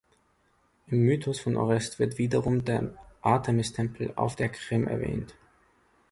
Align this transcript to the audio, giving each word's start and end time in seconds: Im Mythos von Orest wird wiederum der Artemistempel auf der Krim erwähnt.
Im 0.87 1.03
Mythos 1.03 1.39
von 1.39 1.55
Orest 1.55 1.99
wird 1.99 2.17
wiederum 2.17 2.65
der 2.65 2.97
Artemistempel 3.21 4.13
auf 4.15 4.35
der 4.35 4.49
Krim 4.49 4.87
erwähnt. 4.87 5.35